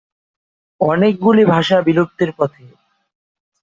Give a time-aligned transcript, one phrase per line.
[0.81, 2.63] অনেকগুলি ভাষা বিলুপ্তির পথে।